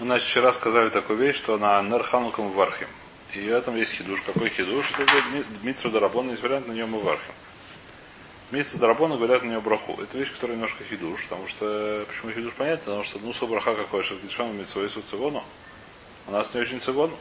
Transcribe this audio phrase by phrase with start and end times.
[0.00, 2.88] Мы, значит, вчера сказали такую вещь, что на Нерханукам Вархим.
[3.32, 4.20] И в этом есть хидуш.
[4.22, 4.90] Какой хидуш?
[4.98, 5.12] Это
[5.62, 7.32] Митсу Дарабон, есть вариант на нем и Вархим.
[8.50, 9.96] Митсу Дарабона говорят на нее браху.
[10.02, 14.04] Это вещь, которая немножко хидуш, потому что, почему хидуш понятно, потому что, ну, браха какой,
[14.22, 15.44] Гишану Митсу Ису Цивону,
[16.26, 17.16] у нас не очень цивону.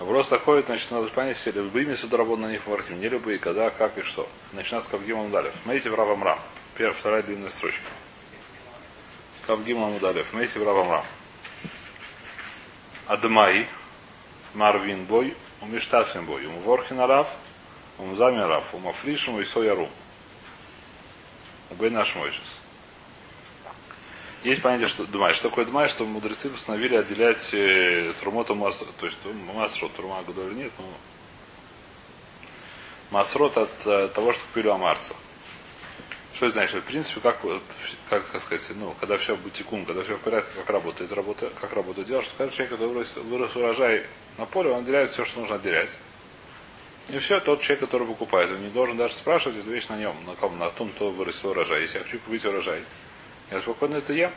[0.00, 3.70] Вопрос такой, значит, надо понять, все любые Митсу Дарабон на них Вархим, не любые, когда,
[3.70, 4.28] как и что.
[4.52, 5.54] Начинается с Кавгимом Далев.
[5.62, 6.38] Смотрите в Равамрам.
[6.76, 7.82] Первая, вторая длинная строчка.
[9.50, 10.32] Кавгим Амудалев.
[10.32, 11.04] Мейси Бравамрам.
[13.08, 13.66] Адмай.
[14.54, 15.34] Марвин бой.
[15.60, 16.46] Умиштафин бой.
[16.46, 17.28] Умворхин арав.
[17.98, 18.72] Умзамин арав.
[18.72, 19.90] Умафришим и соярум.
[21.70, 22.60] Убей наш мойшес.
[24.44, 25.34] Есть понятие, что Дмай.
[25.34, 28.94] Что такое Дмай, что мудрецы постановили отделять э, Трумота Масрот.
[28.98, 29.18] То есть
[29.52, 30.84] Масрот, Трума Гадоль нет, но
[33.10, 35.16] Масрот от э, того, что купили Амарца.
[36.40, 36.76] Что это значит?
[36.76, 37.36] В принципе, как,
[38.08, 41.74] как, как сказать, ну, когда все бутикун, когда все в порядке, как работает, работа, как
[41.74, 44.06] работает дело, что каждый человек, который вырос, вырос урожай
[44.38, 45.90] на поле, он отделяет все, что нужно отделять.
[47.10, 50.16] И все, тот человек, который покупает, он не должен даже спрашивать эту вещь на нем,
[50.26, 51.82] на ком, на том, кто вырастил урожай.
[51.82, 52.80] Если я хочу купить урожай,
[53.50, 54.32] я спокойно это ем.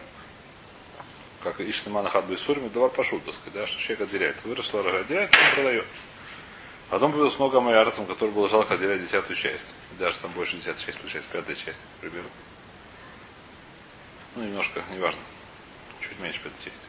[1.42, 4.44] Как Ишнемана Хадбы Сурми, давай пошут, так сказать, да, что человек отделяет.
[4.44, 5.86] Вырос урожай, отделяет, он продает.
[6.94, 9.66] Потом появилось много майарцам, который было жалко отделять десятую часть.
[9.98, 12.12] Даже там больше десятой части получается, пятая часть, к.
[14.36, 15.20] Ну, немножко, неважно.
[16.02, 16.86] Чуть меньше пятой части.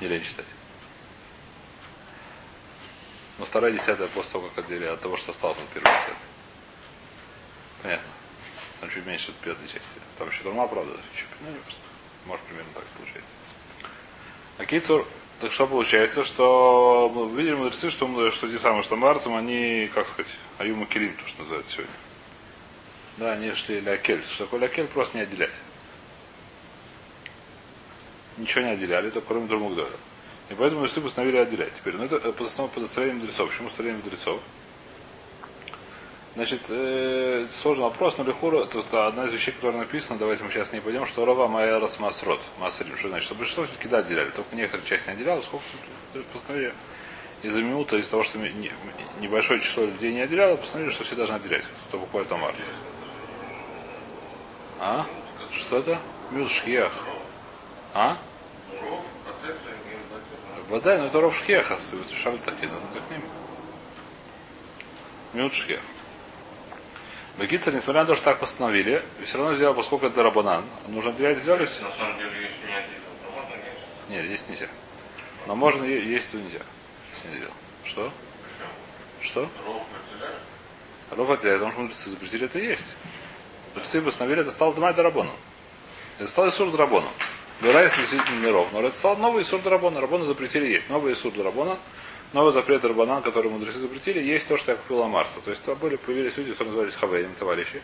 [0.00, 0.46] Не лень читать.
[3.38, 6.14] Но вторая десятая после того, как отделили от того, что осталось на первой десятой.
[7.82, 8.08] Понятно.
[8.78, 9.98] Там чуть меньше пятой части.
[10.16, 11.58] Там еще турма, правда, чуть, ну, не.
[12.26, 13.32] Может, примерно так получается.
[14.58, 15.04] А Кицур,
[15.40, 20.34] так что получается, что мы видели мудрецы, что, что те самые штамбарцам, они, как сказать,
[20.58, 21.92] аюма килим, то, что называют сегодня.
[23.16, 24.22] Да, они шли лякель.
[24.22, 25.52] Что такое лякель, просто не отделять.
[28.36, 29.96] Ничего не отделяли, только кроме Друмугдоля.
[30.50, 31.74] И поэтому мудрецы постановили отделять.
[31.74, 33.50] Теперь, ну это по основному подоставление мудрецов.
[33.50, 34.40] Почему составление мудрецов?
[36.34, 40.72] Значит, э, сложный вопрос, но Лихура, тут одна из вещей, которая написана, давайте мы сейчас
[40.72, 42.40] не пойдем, что Рава моя раз масрот.
[42.58, 43.26] Масрим, что значит?
[43.26, 45.64] Что большинство все-таки да отделяли, только некоторые часть не отделяла, сколько
[46.32, 46.74] постановили
[47.42, 48.72] из-за минуты, из-за того, что не,
[49.20, 52.56] небольшое число людей не отделяло, постановили, что все должны отделять, кто покупает там арт.
[54.80, 55.06] А?
[55.52, 56.00] Что это?
[56.32, 56.92] Мюд шхех.
[57.92, 58.18] А?
[60.68, 61.78] Вода, но это ров шхеха,
[62.20, 63.22] шаль такие, ну так не.
[65.40, 65.80] Мюд шхех.
[67.38, 70.64] Бегитцер, несмотря на то, что так постановили, все равно сделал, поскольку это рабанан.
[70.86, 71.82] Нужно отделять сделали все.
[71.82, 73.00] На самом деле, если не отделил,
[73.56, 74.10] есть?
[74.10, 74.68] Нет, есть нельзя.
[75.46, 76.60] Но можно есть, то нельзя.
[77.12, 77.54] Если не делал.
[77.84, 78.12] Что?
[79.20, 79.48] Что?
[81.10, 82.94] Ров отделяет, потому что мудрецы запретили это есть.
[83.74, 85.34] Мудрецы постановили, это стало Дмай Дарабоном.
[86.18, 87.10] Это стало Исур Дарабоном.
[87.60, 88.68] Вырайся действительно не ров.
[88.72, 90.00] Но это стал новый Исур Дарабона.
[90.00, 90.88] Рабона запретили есть.
[90.88, 91.78] Новый Исур Дарабона
[92.34, 95.40] новый запрет Рабанан, который мудрецы запретили, есть то, что я купил Амарца.
[95.40, 97.80] То есть там были, появились люди, которые назывались Хавейдем, товарищи.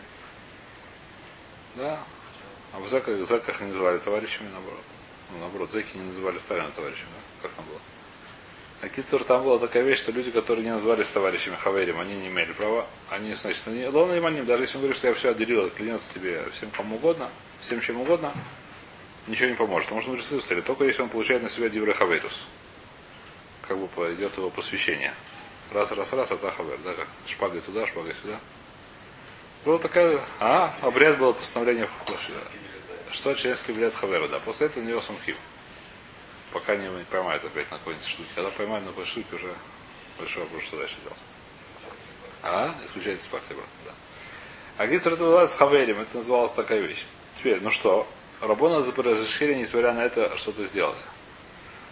[1.75, 1.99] Да.
[2.73, 4.83] А в зэках, в зэках не называли товарищами, наоборот.
[5.31, 7.09] Ну, наоборот, зэки не называли старыми товарищами.
[7.15, 7.47] Да?
[7.47, 7.79] Как там было?
[8.81, 12.27] А Кицур там была такая вещь, что люди, которые не назывались товарищами Хавейрим, они не
[12.27, 12.85] имели права.
[13.09, 16.43] Они, значит, они, Лона и даже если он говорит, что я все отделил, клянется тебе
[16.51, 17.29] всем кому угодно,
[17.61, 18.33] всем чем угодно,
[19.27, 19.87] ничего не поможет.
[19.87, 22.47] Потому что мудрецы устали, только если он получает на себя Дивре Хавейрус
[23.71, 25.13] как бы пойдет его посвящение.
[25.71, 28.37] Раз, раз, раз, атахавер, да, как шпагой туда, шпагой сюда.
[29.63, 31.87] Была такая, а, обряд было постановление
[33.11, 34.39] что членский билет Хавера, да.
[34.39, 35.37] После этого у него самхив.
[36.51, 38.27] Пока не поймают опять на какой-нибудь штуке.
[38.35, 39.53] Когда поймают на какой штуке, уже
[40.17, 41.19] большой вопрос, что дальше делать.
[42.43, 43.91] А, исключайте из партии, брат, да.
[44.77, 47.05] А Гитер это называется Хаверим, это называлась такая вещь.
[47.37, 48.05] Теперь, ну что,
[48.41, 50.97] Рабона разрешили, несмотря на это, что-то сделать.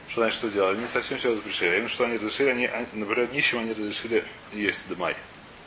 [0.10, 0.78] Что значит, что делали?
[0.78, 1.76] Они совсем все разрешили.
[1.76, 5.16] Именно что они разрешили, они, например, нищим они разрешили есть домай.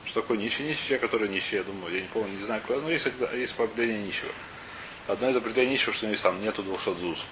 [0.04, 0.64] Что такое нищий?
[0.64, 3.58] Нищий человек, который нищий, я думаю, я не помню, не знаю, куда, но есть, есть
[3.58, 4.32] определение нищего.
[5.06, 7.24] Одно из определений нищего, что у него сам нету 200 зуз.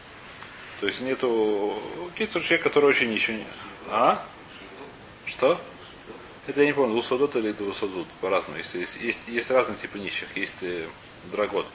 [0.79, 1.82] То есть нету
[2.12, 3.44] какие-то человек, который очень нищий.
[3.88, 4.25] А?
[5.26, 5.61] Что?
[6.46, 8.06] Это я не помню, 200 зуд или 200 зуд.
[8.20, 8.58] По-разному.
[8.58, 10.29] Есть, есть, есть, есть разные типы нищих.
[10.37, 10.88] Есть э,
[11.32, 11.67] драгот.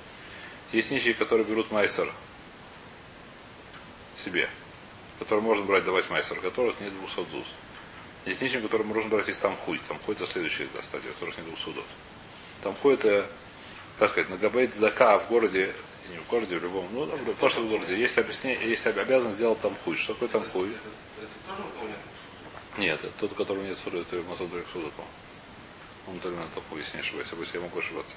[0.71, 2.12] Есть нищие, которые берут майсер
[4.15, 4.50] себе
[5.19, 7.45] который можно брать давать майсер, которых нет 200 зуз.
[8.25, 9.79] Есть нищим, который можно брать из там хуй.
[9.88, 11.83] Там хуй это следующая стадия, которых нет 200 зуз.
[12.63, 13.27] Там хуй это,
[14.00, 15.73] как сказать, на габейт дака в городе,
[16.12, 19.59] не в городе, в любом, ну, в просто в городе, есть объяснение, есть обязанность сделать
[19.62, 19.95] там хуй.
[19.95, 20.71] Что такое там хуй?
[22.77, 25.13] Нет, это тот, у которого нет суды, это Других судов, по-моему.
[26.07, 28.15] Он только на там хуй, если не ошибаюсь, если я могу ошибаться.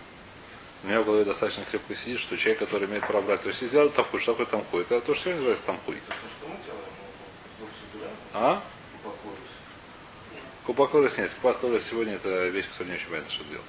[0.83, 3.67] У меня в голове достаточно крепко сидит, что человек, который имеет право брать, то есть
[3.67, 4.83] сделать тамхуй, что такое тамхуй?
[4.83, 5.97] Это то, что сегодня называется тамхуй.
[5.97, 6.85] Это то, что мы делаем,
[7.59, 8.63] мы двух собираем, А?
[10.65, 11.35] Купаколес нет.
[11.35, 13.67] Купаколес сегодня это вещь, которая не очень понятно, что делать.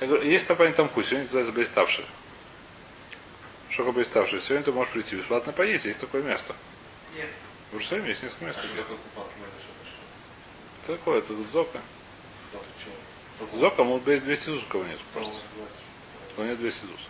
[0.00, 2.04] Я говорю, есть топань тамхуй, сегодня это называется бейставший.
[3.70, 4.42] Что такое бейставший?
[4.42, 6.54] Сегодня ты можешь прийти бесплатно поесть, есть такое место.
[7.16, 7.28] Нет.
[7.70, 8.58] В Иерусалиме есть несколько мест.
[8.62, 8.84] А где-
[10.84, 11.18] что такое?
[11.18, 11.80] Это зока.
[13.54, 15.40] Зока, может быть, 200 зус, у кого нет, кажется.
[16.36, 17.00] У нет 200 зус.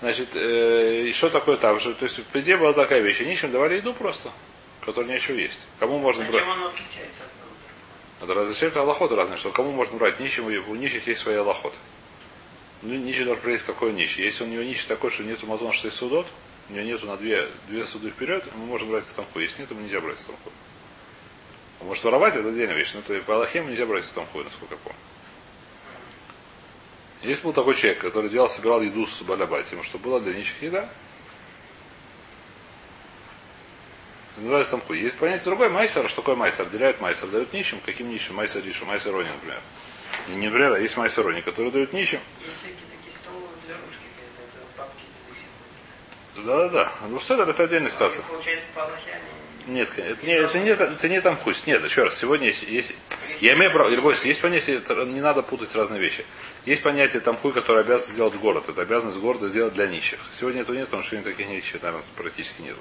[0.00, 1.94] Значит, э, и что такое так же?
[1.94, 3.20] То есть, идее, была такая вещь.
[3.20, 4.30] Нищим давали еду просто,
[4.86, 5.66] которой нечего есть.
[5.78, 6.42] Кому можно А брать?
[6.42, 8.24] чем оно отличается от?
[8.24, 11.74] Это разрешается аллахот разные, что кому можно брать нищему, у нищих есть свои аллахот.
[12.82, 14.22] Ну, нищий должен проверить, какой он нищий.
[14.24, 16.26] Если у него нищий такой, что нету мазон, что есть судот,
[16.70, 19.38] у него нету на две, две суды вперед, мы можем брать стамху.
[19.40, 20.50] Если нет, ему нельзя брать стамху.
[21.80, 24.74] А может воровать, это отдельная вещь, но то и по Аллахе нельзя брать стамху, насколько
[24.74, 24.98] я помню.
[27.22, 30.88] Есть был такой человек, который делал, собирал еду с балябатием, что было для нищих еда.
[34.36, 34.92] Называется тамху.
[34.92, 36.08] Есть понятие другой майсер.
[36.08, 36.66] Что такое майсер?
[36.66, 37.28] Отделяют майсер.
[37.28, 37.80] Дают нищим.
[37.84, 38.34] Каким нищим?
[38.34, 38.84] Майсер ришу.
[38.84, 39.60] Майсер рони, например.
[40.28, 42.20] Не, например, а есть майсер рони, который дают нищим.
[46.36, 46.92] Да-да-да.
[47.08, 48.22] Ну, седер это отдельная ситуация.
[48.24, 49.74] Получается, по Аллахе они...
[49.74, 51.54] Нет, это не, это не, это не там хуй.
[51.66, 52.94] Нет, еще раз, сегодня есть, есть
[53.40, 54.80] я имею право, Ильгой, есть понятие,
[55.12, 56.24] не надо путать разные вещи.
[56.64, 58.68] Есть понятие там хуй, который обязан сделать город.
[58.68, 60.20] Это обязанность города сделать для нищих.
[60.38, 62.76] Сегодня этого нет, потому что таких нищих, наверное, практически нет.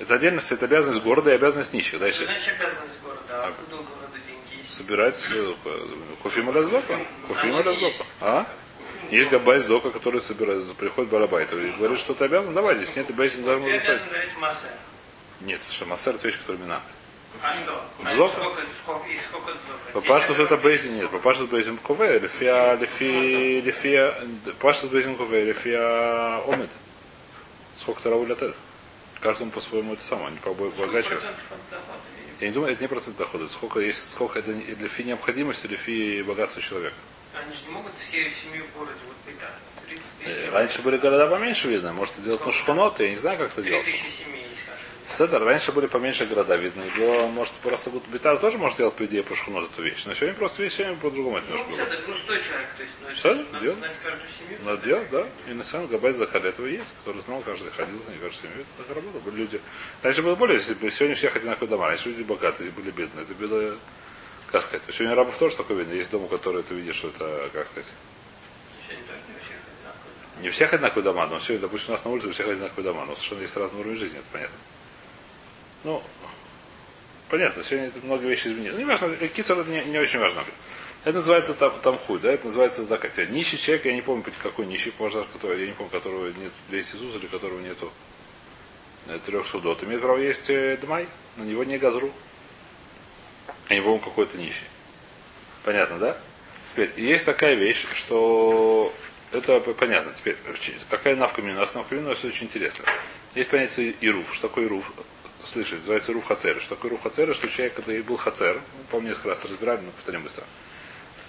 [0.00, 1.90] Это отдельность, это обязанность города и обязанность нищих.
[1.90, 3.20] Что Дальше значит обязанность города?
[3.28, 5.54] А откуда у города деньги собирать э,
[6.22, 6.98] кофе Малязлока.
[7.28, 8.04] Кофе Малязлока.
[8.20, 8.46] А?
[9.10, 13.14] Есть габай дока, который собирает, приходит барабайт и говорит, что ты обязан, давай, здесь нет,
[13.14, 14.02] бейсин должен Я сказать.
[15.42, 16.80] Нет, шамасер это вещь, которая мина.
[17.42, 17.84] А что?
[18.04, 18.32] А Зока?
[18.34, 20.00] Сколько, сколько, сколько?
[20.00, 24.14] Папаштус это бейзин, нет, папаштус бейзин кове, лифия, лифи, лифия,
[24.46, 26.70] папаштус бейзин кове, лифия омет.
[27.76, 28.54] Сколько ты раву это?
[29.20, 31.18] Каждому по-своему это самое, они по богаче.
[32.40, 35.76] Я не думаю, это не процент дохода, сколько есть, сколько это для фи необходимости, для
[35.76, 36.96] фи богатства человека.
[37.34, 39.16] Они же не могут все семью в городе вот.
[39.88, 40.50] 30 Э.
[40.52, 43.62] Раньше были города поменьше, видно, может это делать на шхунот, я не знаю, как это
[43.62, 43.92] 3 делается.
[43.92, 44.39] тысячи семей, скажем.
[45.20, 48.94] Седер, раньше были поменьше города, видно, и было, может, просто вот Битар тоже может делать,
[48.94, 50.06] по идее, по шхунот эту вещь.
[50.06, 51.92] Но сегодня просто сегодня по-другому это Ну, немножко было.
[51.92, 53.76] это, ну, 100 человек, то есть, ну, это Всё, надо делай.
[53.76, 54.58] знать каждую семью.
[54.64, 55.26] Надо делать, да.
[55.46, 58.60] И на самом Габай Захали этого есть, который знал, каждый ходил, не каждый семью.
[58.60, 59.20] Это так работало.
[59.20, 59.60] Были люди.
[60.02, 61.88] Раньше было более, если бы- сегодня всех одинаковые дома.
[61.88, 63.24] Раньше люди богатые, были бедные.
[63.24, 63.76] Это было,
[64.50, 65.92] как сказать, сегодня рабов тоже такое видно.
[65.92, 67.92] Есть дома, которые ты видишь, что это, как сказать,
[70.40, 73.04] не всех одинаковые дома, но сегодня, допустим, у нас на улице у всех одинаковые дома,
[73.04, 74.56] но совершенно есть разный уровень жизни, это понятно.
[75.84, 76.02] Ну,
[77.28, 78.74] понятно, сегодня это много вещей изменилось.
[78.74, 80.42] Ну, не важно, кицер это не, не очень важно.
[81.04, 83.16] Это называется там, там хуй, да, это называется закат.
[83.30, 86.96] Нищий человек, я не помню, какой нищий пожар, который, я не помню, которого нет 200
[86.96, 87.90] зуз или которого нету
[89.06, 89.82] э, трех судов.
[89.82, 92.12] Имеет право есть э, дмай, на него не газру.
[93.70, 94.66] Я не помню, какой-то нищий.
[95.64, 96.16] Понятно, да?
[96.70, 98.92] Теперь, есть такая вещь, что
[99.32, 100.12] это понятно.
[100.12, 100.36] Теперь,
[100.90, 101.30] какая нас
[101.74, 102.84] навкамина у нас очень интересно.
[103.34, 104.34] Есть понятие ируф.
[104.34, 104.92] Что такое ируф?
[105.44, 106.60] Слышали, называется ируф хацер.
[106.60, 107.34] Что такое ируф хацер?
[107.34, 108.60] Что человек, когда был хацер,
[108.90, 110.44] помню, несколько раз разбирали, но повторим быстро.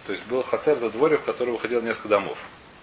[0.05, 2.37] То есть был хацер, это дворик, в который выходило несколько домов.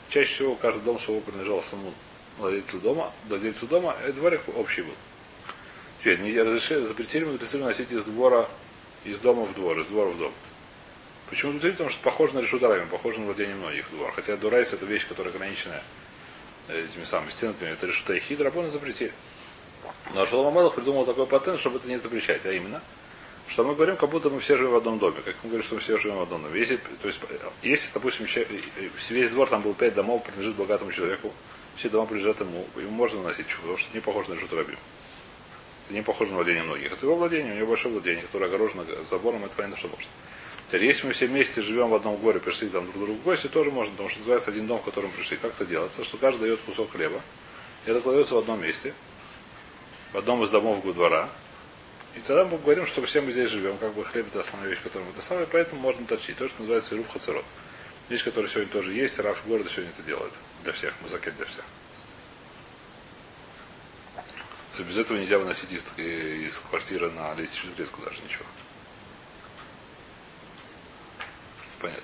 [0.09, 1.93] Чаще всего каждый дом своего принадлежал самому
[2.39, 4.95] владельцу дома, владельцу дома, и дворик общий был.
[6.01, 8.49] Теперь, не разрешили, запретили мудрецы выносить из двора,
[9.05, 10.33] из дома в двор, из двора в дом.
[11.29, 11.73] Почему запретили?
[11.73, 14.13] Потому что похоже на решударами, похоже на владение многих двор.
[14.13, 15.83] Хотя дурайс это вещь, которая ограничена
[16.69, 19.13] э, этими самыми стенками, это решута и хид, рабоны запретили.
[20.15, 22.83] Но Шалом Амелах придумал такой патент, чтобы это не запрещать, а именно,
[23.49, 25.21] что мы говорим, как будто мы все живем в одном доме.
[25.25, 26.59] Как мы говорим, что мы все живем в одном доме.
[26.59, 27.21] Если, то есть,
[27.63, 28.27] если допустим,
[29.11, 31.33] весь двор, там был пять домов, принадлежит богатому человеку,
[31.77, 34.53] все дома принадлежат ему, ему можно носить чувство, потому что это не похоже на решут
[34.53, 34.79] рабим.
[35.87, 36.93] Это не похоже на владение многих.
[36.93, 40.07] Это его владение, у него большое владение, которое огорожено забором, это понятно, что можно.
[40.71, 43.71] Если мы все вместе живем в одном горе, пришли там друг другу в гости, тоже
[43.71, 45.39] можно, потому что называется один дом, в котором пришли.
[45.39, 46.05] Как это делается?
[46.05, 47.23] Что каждый дает кусок хлеба,
[47.87, 48.93] это кладется в одном месте,
[50.13, 51.29] в одном из домов двора.
[52.15, 54.83] И тогда мы говорим, что все мы здесь живем, как бы хлеб это основная вещь,
[54.83, 56.37] которую мы это самое, поэтому можно точить.
[56.37, 57.45] То, что называется ируф хацерот.
[58.09, 60.33] Вещь, которая сегодня тоже есть, Раф города сегодня это делает.
[60.65, 61.65] Для всех, мазакет для всех.
[64.79, 68.45] Без этого нельзя выносить из, из квартиры на лестничную клетку даже ничего.
[71.81, 72.03] Понятно.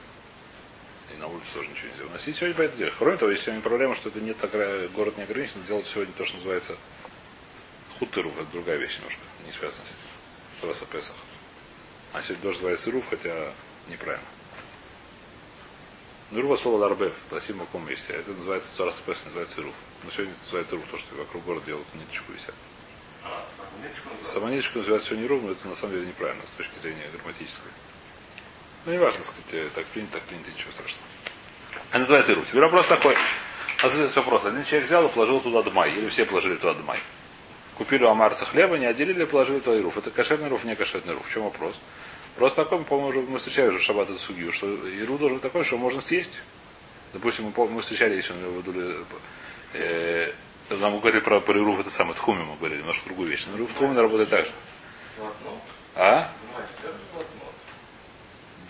[1.15, 2.37] И на улицу тоже ничего нельзя выносить.
[2.37, 2.93] Сегодня по это.
[2.99, 6.25] Кроме того, есть сегодня проблема, что это нет такая, город не ограничен, делать сегодня то,
[6.25, 6.77] что называется
[7.99, 9.99] хутеруф, это другая вещь немножко, не связана с этим.
[10.61, 11.17] Просто Песах.
[12.13, 13.53] А сегодня тоже называется руф, хотя
[13.89, 14.27] неправильно.
[16.31, 18.13] Ну, Руфа слово ларбев, ласим в каком месте.
[18.13, 19.75] Это называется Цорас Пес, называется Руф.
[20.03, 22.55] Но сегодня это называется Руф, то, что вокруг города делают ниточку висят.
[23.23, 23.45] А,
[24.27, 25.09] самонечку называют.
[25.11, 27.71] Не Руф, но это на самом деле неправильно с точки зрения грамматической.
[28.87, 31.07] Ну, не важно, сказать, э, так принято, так принято, ничего страшного.
[31.93, 32.47] А называется Руф.
[32.49, 33.17] Теперь вопрос такой.
[33.83, 34.49] А все просто.
[34.49, 37.01] Один человек взял и положил туда дмай, или все положили туда дмай.
[37.77, 39.99] Купили у амарца хлеба, не отделили, положили туда и руф.
[39.99, 41.27] Это кошерный руф, не кошерный руф.
[41.27, 41.81] В чем вопрос?
[42.37, 45.39] Просто такой, мы, по-моему, уже мы встречали уже в шаббат эту судью, что иру должен
[45.39, 46.41] быть такой, что можно съесть.
[47.13, 48.97] Допустим, мы, мы встречали, если он выдули,
[49.73, 50.33] э,
[50.71, 53.47] нам говорили про, про ируф, это самое, тхуми мы говорили, немножко другую вещь.
[53.49, 54.53] Но ируф тхуми работает так же.
[55.95, 56.31] А?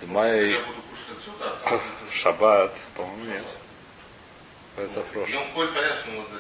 [0.03, 0.61] Дмай,
[1.65, 1.79] а
[2.11, 3.47] в шаббат, по-моему, нет.
[4.77, 5.31] Это фрош.
[5.31, 5.71] Днем коль,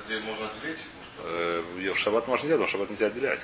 [0.06, 0.78] где можно отделить,
[1.18, 3.40] Э, в шаббат можно делать, но в шаббат нельзя отделять.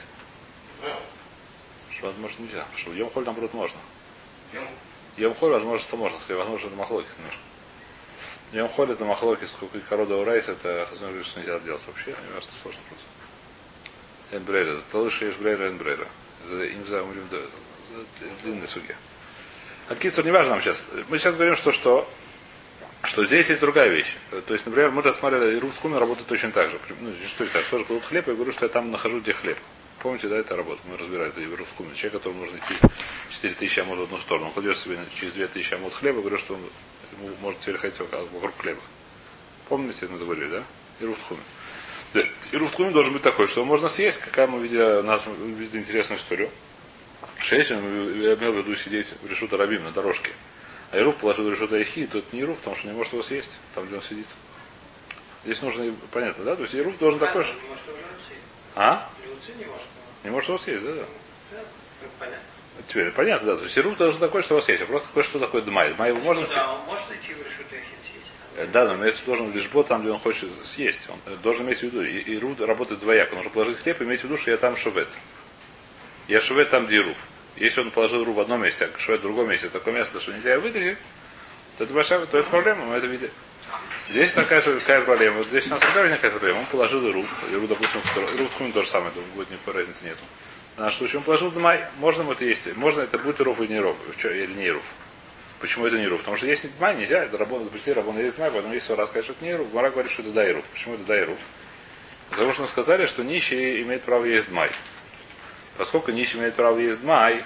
[1.91, 2.67] В шаббат может нельзя.
[2.75, 3.79] В Йом Холь, наоборот, можно.
[5.17, 7.41] Йом Холь, возможно, что можно, хотя, возможно, это махлокис немножко.
[8.53, 12.15] Йом Холь это махлокис, сколько и корода урайс, это Хазон говорит, что нельзя делать вообще,
[12.33, 13.07] кажется, сложно просто.
[14.33, 16.07] Энбрейра, за то, что есть брейра энбрейра.
[16.49, 17.29] За им за умрем
[18.43, 18.97] длинной суге.
[19.89, 20.87] А кицур не важно нам сейчас.
[21.09, 22.09] Мы сейчас говорим, что что
[23.03, 24.17] что здесь есть другая вещь.
[24.47, 26.79] То есть, например, мы рассматривали, и Рускуми работает точно так же.
[27.01, 27.63] Ну, что это?
[27.71, 29.59] Тоже кладут хлеб, я говорю, что я там нахожу, где хлеб.
[30.01, 30.81] Помните, да, это работа.
[30.91, 31.95] Мы разбирали это в Рускуми.
[31.95, 32.75] Человек, которому нужно идти
[33.31, 34.47] 4 тысячи амод в одну сторону.
[34.47, 36.61] Он кладет себе через 2 тысячи амод хлеба, говорю, что он
[37.19, 38.81] ему может теперь ходить вокруг хлеба.
[39.69, 40.63] Помните, мы говорили, да?
[41.01, 41.41] И Руфтхуми.
[42.15, 42.23] Да.
[42.53, 46.51] И Руфтхуми должен быть такой, что можно съесть, какая мы видели, нас видели интересную историю.
[47.53, 50.33] Он я имел в виду сидеть в решута рабим на дорожке,
[50.93, 53.59] а Ируф положил решута Ихи, то это не Ируф, потому что не может его съесть,
[53.75, 54.27] там, где он сидит.
[55.45, 56.57] Здесь нужно, и- понятно, да?
[56.57, 57.75] То есть Ируф должен такой, может его
[58.29, 58.43] съесть.
[58.75, 59.09] А?
[59.25, 59.75] Не может его.
[60.25, 61.03] Не может его съесть, да, да.
[61.53, 61.59] Да,
[62.03, 62.39] ну, понятно.
[62.87, 63.57] Теперь понятно, да.
[63.59, 64.83] То есть Ируф должен такой, что его съесть.
[64.83, 65.95] А просто такой, что такое Дмай.
[65.95, 66.57] Дмай его можно съесть?
[66.57, 68.33] Да, он может идти в решету Яхин съесть.
[68.57, 71.09] Э, Да, но виду, должен лишь бот там, где он хочет съесть.
[71.09, 72.03] Он э, должен иметь в виду.
[72.03, 73.31] И, и Руд работает двояко.
[73.31, 75.09] Он должен положить хлеб и иметь в виду, что я там шувет.
[76.27, 77.17] Я шувет там, где Руф.
[77.57, 80.33] Если он положил Ру в одном месте, а шувет в другом месте, такое место, что
[80.33, 80.99] нельзя вытащить,
[81.77, 83.31] то это большая, то это проблема, мы это видели.
[84.11, 85.37] Здесь такая же какая проблема.
[85.39, 86.59] Вот здесь у нас такая возникает проблема.
[86.59, 87.25] Он положил Иру.
[87.53, 88.33] Иру, допустим, в сторону.
[88.59, 90.19] В то же самое, тут будет никакой разницы нету.
[90.77, 91.85] В нашем случае он положил Дмай.
[91.99, 92.75] Можно ему это есть.
[92.77, 93.97] Можно это будет Ируф или не Ируф.
[94.25, 94.83] Или не Ируф.
[95.61, 96.21] Почему это не Ируф?
[96.21, 97.23] Потому что есть Дмай, нельзя.
[97.23, 99.91] Это работа запретили, работа есть Дмай, поэтому если раз сказать, что это не Ируф, Мара
[99.91, 100.65] говорит, что это да Ируф.
[100.73, 101.39] Почему это да Ируф?
[102.31, 104.71] Потому что сказали, что нищий имеет право есть Дмай.
[105.81, 107.43] Поскольку нищий имеет право есть Дмай,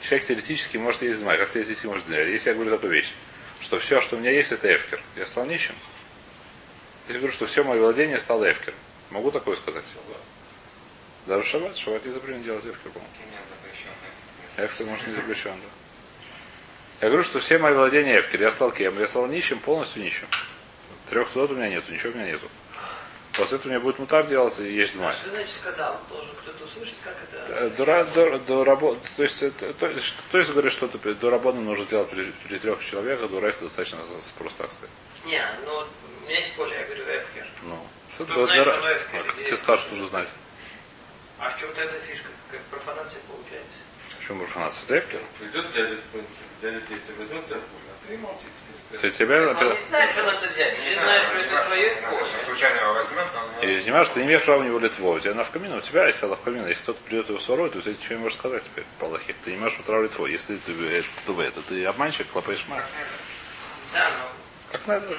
[0.00, 1.36] человек теоретически может есть Дмай.
[1.36, 2.30] Как теоретически может есть?
[2.30, 3.12] Если я говорю такую вещь,
[3.60, 5.02] что все, что у меня есть, это эфкер.
[5.16, 5.74] Я стал нищим.
[7.02, 8.72] Если я говорю, что все мое владение стало эфкер.
[9.10, 9.84] Могу такое сказать?
[11.26, 11.76] Даже в шаббат.
[12.06, 13.12] Не запрещено делать эфкер, по-моему.
[14.56, 17.04] Эфкер может не запрещен, да.
[17.04, 18.40] Я говорю, что все мои владения эфкер.
[18.40, 18.98] Я стал кем?
[18.98, 20.26] Я стал нищим, полностью нищим.
[21.10, 22.48] Трех судов у меня нету, ничего у меня нету.
[23.36, 25.14] После этого у меня будет мутар делать и есть А дмай.
[25.14, 26.00] что значит сказал?
[26.08, 27.52] Должен кто-то услышать, как это...
[27.52, 30.86] Э, До, ра- до, до рабо- то есть, это- то, есть, то есть говорит, что
[30.86, 33.98] ты до работы нужно делать при, при трех человеках, до райса достаточно
[34.38, 34.90] просто так сказать.
[35.24, 35.82] Не, ну,
[36.22, 37.46] у меня есть поле, я говорю, Эфкер.
[37.62, 39.20] Ну, что до- знаешь, оно эфкер.
[39.20, 40.28] а как тебе скажут, что уже знать?
[41.40, 42.28] А в чем вот эта фишка?
[42.52, 43.78] Как профанация получается?
[44.16, 44.84] Почему профанация?
[44.84, 45.20] Это эфкер?
[45.40, 45.96] Придет дядя
[46.62, 48.46] дядя Петя возьмет тебя в а ты молчи
[49.00, 50.76] Ты тебя, Он не знает, что надо взять.
[50.84, 51.94] Не знает, что это твое
[52.54, 55.12] случайно его возьмет, он и понимаешь, ты не имеешь права у него литво.
[55.12, 56.66] У тебя навкамина, у тебя есть навкамина.
[56.66, 59.34] Если кто-то придет его сворует, то ты ничего не можешь сказать теперь по Аллахе.
[59.44, 60.26] Ты не можешь права литво.
[60.26, 62.84] Если ты, это, то это, ты обманщик, клопаешь мать.
[63.92, 65.16] Да, но Как надо?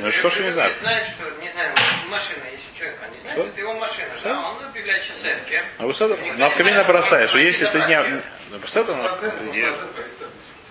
[0.00, 0.76] Ну, что ж не знают?
[0.78, 1.72] Знают, что, не знаю,
[2.08, 3.46] машина, если у человека не знает, Что?
[3.46, 4.08] это его машина.
[4.16, 4.28] Что?
[4.28, 5.38] Да, он объявляет сейчас.
[5.78, 8.22] А вы что Навкамина простая, что если ты не...
[8.50, 8.58] Ну,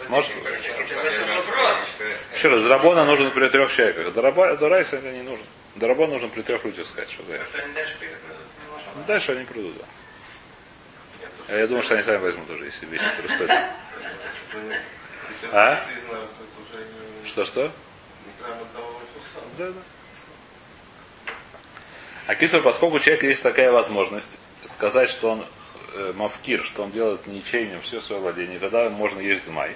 [0.10, 0.32] Может,
[2.34, 4.14] еще раз, Драбона нужен при трех человеках.
[4.14, 5.46] Дораба- До Райса это не нужно.
[5.76, 7.40] Драбон нужен при трех людях сказать, что да.
[9.08, 9.86] Дальше они придут, да.
[11.48, 13.72] А я думаю, что они сами возьмут уже, если вещи, которые стоят.
[15.52, 15.84] А?
[17.26, 17.72] Что-что?
[19.58, 19.74] Да, да.
[22.28, 25.46] А Китер, поскольку у человека есть такая возможность сказать, что он
[25.96, 29.76] э, мавкир, что он делает ничейным все свое владение, тогда можно есть дмай.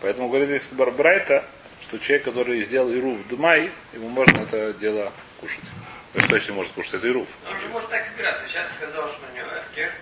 [0.00, 1.44] Поэтому говорит здесь Барбрайта,
[1.82, 5.64] что человек, который сделал ируф дмай, ему можно это дело кушать.
[6.12, 7.28] То есть точно может кушать, это ируф.
[7.48, 8.46] Он же может так играться.
[8.46, 9.92] Сейчас сказал, что у него Эфкер.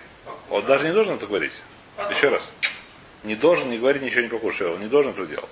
[0.49, 1.61] Он даже не должен это говорить.
[2.09, 2.51] Еще раз.
[3.23, 4.67] Не должен не говорить ничего не покушай.
[4.67, 5.49] Он не должен это делать.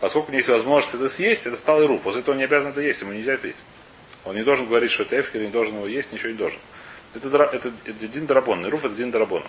[0.00, 1.98] Поскольку есть возможность это съесть, это стал иру.
[1.98, 3.64] После этого он не обязан это есть, ему нельзя это есть.
[4.24, 6.58] Он не должен говорить, что это эфкер, не должен его есть, ничего не должен.
[7.14, 8.66] Это, дра- это, это один драбон.
[8.66, 9.44] Ируф это один драбон.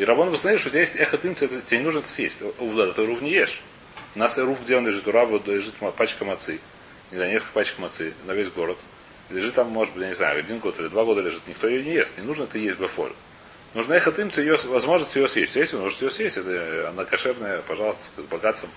[0.00, 2.38] И рабон восстановит, что у тебя есть эхо тым, тебе, не нужно это съесть.
[2.58, 3.60] Увда, ты руф не ешь.
[4.14, 6.58] У нас руф, где он лежит, у Рава лежит пачка мацы.
[7.10, 8.78] Не знаю, несколько пачек мацы на весь город.
[9.28, 11.46] Лежит там, может быть, я не знаю, один год или два года лежит.
[11.46, 12.16] Никто ее не ест.
[12.16, 13.12] Не нужно это есть бефоль.
[13.74, 15.54] Нужно их им ее, возможность ее съесть.
[15.56, 18.70] Если вы можете ее съесть, это она кошерная, пожалуйста, с богатством,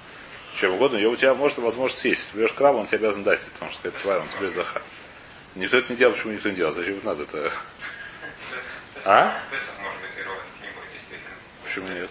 [0.59, 0.97] чем угодно.
[0.97, 2.23] Ее у тебя может возможность съесть.
[2.25, 4.81] Если берешь краба, он тебе обязан дать, потому что это твоя, он тебе заха.
[5.55, 6.75] Никто это не делает, почему никто не делает?
[6.75, 7.23] Зачем это надо?
[7.23, 7.49] Это...
[9.05, 9.39] А?
[9.51, 11.35] Песах может быть и ров, не будет действительно.
[11.73, 12.09] Почему нет?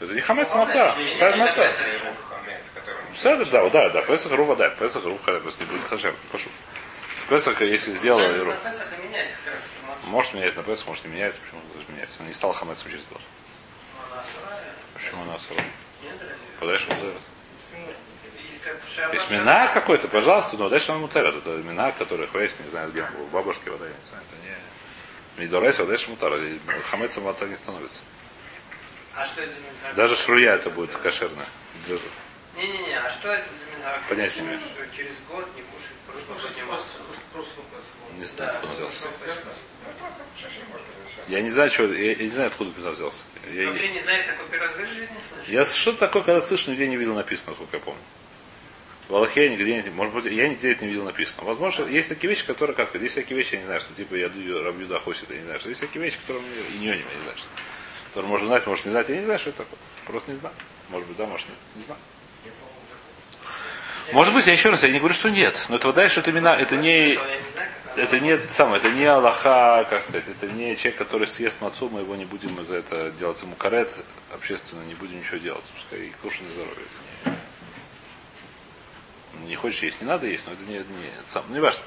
[0.00, 0.96] Это не хамец маца.
[1.14, 1.68] Старый маца.
[3.14, 6.48] Седер, да, да, да, Песах рува, да, Песах рува, если не будет хашем, прошу.
[7.20, 10.10] В Песах, если сделал На ру, Песах и менять как раз информацию.
[10.10, 12.10] может менять на Песах, может не меняется, почему он должен менять?
[12.18, 13.20] Он не стал хамецом через год.
[14.94, 15.64] Почему она разве?
[16.58, 17.14] Подальше шаббат,
[19.14, 21.36] Есть мина какой-то, пожалуйста, но дальше он мутарят.
[21.36, 24.36] Это мина, которые хвест, не знаю, где он был, бабушки вода, я не знаю, это
[24.44, 25.44] не...
[25.44, 26.32] Мидорайс, а дальше мутар.
[26.84, 28.00] Хамецом отца не становится.
[29.16, 29.94] А что это за минхаг?
[29.94, 31.46] Даже шруя это будет кошерно.
[32.56, 34.00] Не-не-не, а что это за минхаг?
[34.08, 34.60] Понятия не имею.
[34.94, 36.98] Через год не кушать кружку подниматься.
[38.18, 39.08] Не знаю, откуда он взялся.
[41.28, 43.24] Я не знаю, что, я, я не знаю, откуда это взялся.
[43.52, 45.52] Я, Ты вообще не знаешь, какой пирог в жизни слышишь?
[45.52, 48.00] Я что такое, когда слышу, нигде не видел написано, насколько я помню.
[49.08, 51.44] В Аллахе я нигде не, может быть, я нигде это не видел написано.
[51.44, 54.14] Возможно, есть такие вещи, которые, как сказать, есть всякие вещи, я не знаю, что типа
[54.14, 56.86] я даю рабью дохосит, я не знаю, что есть всякие вещи, которые мне и не,
[56.86, 57.48] не знаю, что.
[58.16, 59.78] Которые можно знать, может не знать, я не знаю, что это такое.
[60.06, 60.54] Просто не знаю.
[60.88, 61.58] Может быть, да, может нет.
[61.74, 62.00] Не знаю.
[64.10, 65.66] Может быть, я еще раз, я не говорю, что нет.
[65.68, 67.18] Но это дальше это имена, это не,
[67.94, 72.00] это не самое, это не Аллаха, как сказать, это не человек, который съест мацу, мы
[72.00, 73.90] его не будем за это делать ему карет,
[74.32, 76.86] общественно не будем ничего делать, пускай и на здоровье.
[79.44, 81.82] Не, хочешь есть, не надо есть, но это не, не, сам, не важно.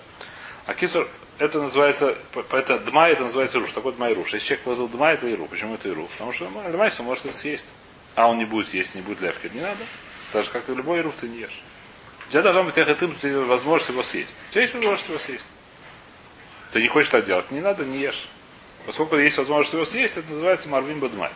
[0.67, 1.09] А кисур,
[1.39, 2.15] это называется,
[2.51, 3.71] это дма, это называется руш.
[3.71, 4.33] Такой дма и руш.
[4.33, 5.47] Если человек положил дма, это и ру.
[5.47, 6.07] Почему это и ру?
[6.07, 7.67] Потому что Лемайса может это съесть.
[8.15, 9.49] А он не будет есть, не будет левки.
[9.53, 9.79] Не надо.
[10.33, 11.61] Так же, как и любой руф ты не ешь.
[12.27, 13.15] У тебя должна быть эхотым,
[13.47, 14.37] возможность его съесть.
[14.49, 15.47] У тебя есть возможность его съесть.
[16.71, 18.27] Ты не хочешь так делать, не надо, не ешь.
[18.85, 21.31] Поскольку есть возможность его съесть, это называется марвин бадмай.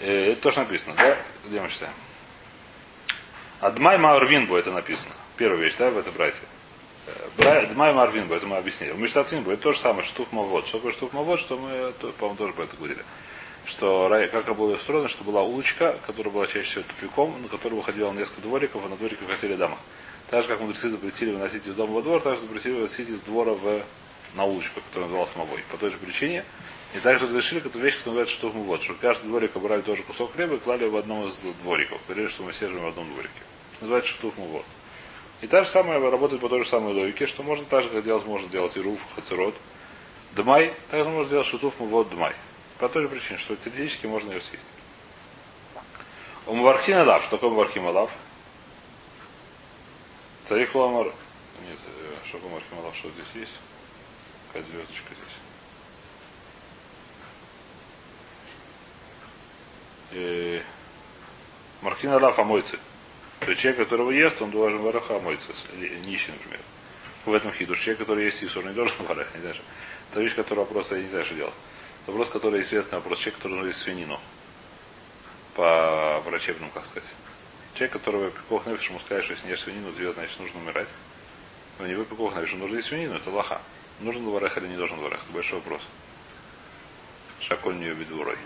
[0.00, 1.16] Э, Это то, что написано, да?
[1.46, 1.94] Где мы читаем?
[3.60, 5.14] Адмай Марвинбу это написано.
[5.36, 6.42] Первая вещь, да, в это братья.
[7.36, 8.92] Дмай Марвинбу, это мы объяснили.
[8.92, 10.66] У Миштацинбу это то же самое, штуф Мавод.
[10.66, 13.02] Что такое штуф Мавод, что мы, по-моему, тоже про это говорили.
[13.64, 18.12] Что как было устроено, что была улочка, которая была чаще всего тупиком, на которую выходило
[18.12, 19.78] несколько двориков, а на двориках хотели дома.
[20.28, 23.20] Так же, как мудрецы запретили выносить из дома во двор, так же запретили выносить из
[23.20, 23.82] двора в,
[24.34, 25.64] на улочку, которая называлась Мавой.
[25.70, 26.44] По той же причине.
[26.94, 30.34] И также разрешили эту вещь, которая называется штуф Мавод, что каждый дворик брали тоже кусок
[30.34, 31.98] хлеба и клали в одном из двориков.
[32.06, 33.32] Говорили, что мы все живем в одном дворике.
[33.80, 34.64] Называется штуф Мавод.
[35.42, 38.04] И та же самая работает по той же самой логике, что можно так же, как
[38.04, 39.56] делать, можно делать и руф, хацерот.
[40.36, 42.32] Дмай, также можно сделать шутуф вот дмай.
[42.78, 44.64] По той же причине, что теоретически можно ее съесть.
[46.46, 47.22] У Мавархин Алав.
[47.24, 48.10] Что такое Мавархин Алав?
[50.48, 51.06] Царих Ламар.
[51.06, 52.94] Нет, э, что такое Мавархин Алав?
[52.94, 53.58] Что здесь есть?
[54.52, 55.38] Какая звездочка здесь?
[60.12, 60.62] Э,
[61.80, 62.78] Мархин Алав омойцы.
[63.44, 65.52] То есть человек, которого ест, он должен вараха омойться.
[65.74, 66.60] Или Нищий, например.
[67.26, 67.80] В этом хидуш.
[67.80, 69.56] Человек, который есть Исур, не должен вараха, не знаю.
[70.10, 71.54] Это вещь, которая просто, я не знаю, что делать.
[72.02, 73.18] Это вопрос, который известный вопрос.
[73.18, 74.20] Человек, который должен есть свинину.
[75.54, 77.12] По врачебному, как сказать.
[77.74, 80.88] Человек, которого пикох нефиш, ему сказать, что если не свинину, тебе, значит, нужно умирать.
[81.78, 83.60] Но не вы пикох нефиш, нужно есть свинину, это лоха.
[84.00, 85.20] Нужен варех или не должен варех?
[85.22, 85.82] Это большой вопрос.
[87.40, 88.36] Шаколь не любит дворой.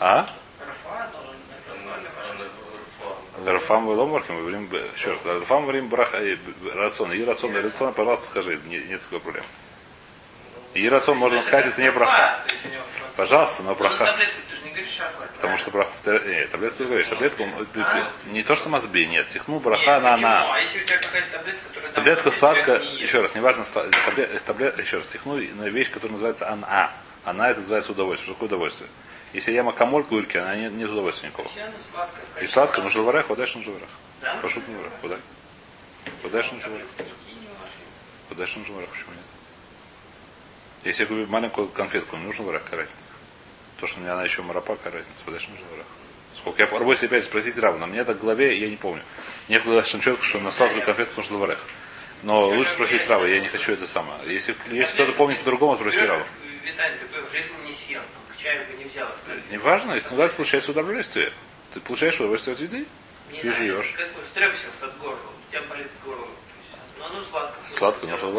[0.00, 0.34] А?
[0.58, 1.34] Рафа должен
[3.44, 6.36] Рафам Веломархим, мы говорим, еще раз, Рафам говорим браха, э,
[6.74, 7.12] рацион.
[7.12, 9.46] И рацион, рацион, пожалуйста, скажи, не- нет такой проблемы.
[10.74, 12.40] И рацион, можно сказать, это не браха.
[13.16, 14.04] Пожалуйста, но браха.
[14.04, 15.34] Не.
[15.36, 19.28] Потому что браха, нет, таблетку ты говоришь, таблетку, э, б- не то, что мазби, нет,
[19.28, 20.52] тихну браха на она.
[20.54, 21.60] А если у тебя какая-то таблетка,
[21.94, 26.12] Таблетка сладкая, не еще раз, неважно, сла- табле- табле- еще раз, тихну на вещь, которая
[26.12, 26.90] называется ана.
[27.24, 28.26] Она это называется удовольствие.
[28.26, 28.90] Что такое удовольствие?
[29.34, 33.74] Если я макамоль горький, она нет, нет удовольствия сладкая, И сладко, нужно варех, подальше нужно
[33.74, 33.88] варех.
[34.22, 34.36] Да?
[34.36, 35.16] Пошут на варех, куда?
[36.22, 36.86] Подальше нужно варех.
[36.96, 37.82] Такие не ваши.
[38.28, 39.24] Подальше нужно варех, почему нет?
[40.84, 42.98] Если я купил маленькую конфетку, не нужно варех, какая разница?
[43.80, 45.24] То, что у меня она еще марапа, какая разница?
[45.24, 45.86] Подальше нужно варех.
[46.36, 47.86] Сколько я себе опять спросить равно.
[47.88, 49.02] мне это в голове, я не помню.
[49.48, 51.58] Мне в голове четко, что на сладкую конфетку нужно варех.
[52.22, 54.18] Но лучше спросить Рава, я не хочу это самое.
[54.32, 56.24] Если, если кто-то помнит по-другому, спроси Рава.
[56.62, 58.00] Виталий, ты бы в жизни не съел,
[58.32, 58.88] к чаю бы не
[59.56, 59.62] взял.
[59.62, 61.32] Неважно, если называется, получается удовольствие.
[61.72, 62.86] Ты получаешь удовольствие от еды?
[63.32, 63.94] Не Ты живешь.
[63.96, 64.08] Как
[64.82, 66.26] от горла, у тебя болит горло.
[66.26, 67.56] Есть, Ну, оно сладко.
[67.68, 68.32] Сладко, нужно не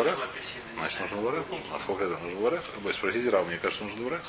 [0.78, 1.44] Значит, нужно варех.
[1.74, 2.62] А сколько это нужно варех?
[2.82, 4.22] Вы спросите Рава, мне кажется, нужно варех.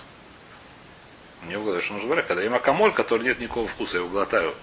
[1.42, 2.26] Не угадаю, что нужно варех.
[2.26, 4.54] Когда я макамоль, который нет никакого вкуса, я его глотаю,